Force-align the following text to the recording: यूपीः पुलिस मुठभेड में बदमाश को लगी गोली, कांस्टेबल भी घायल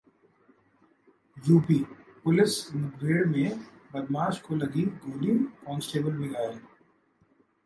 यूपीः 1.37 1.83
पुलिस 2.23 2.55
मुठभेड 2.75 3.27
में 3.27 3.59
बदमाश 3.93 4.39
को 4.39 4.55
लगी 4.55 4.85
गोली, 5.05 5.37
कांस्टेबल 5.37 6.11
भी 6.11 6.29
घायल 6.29 6.59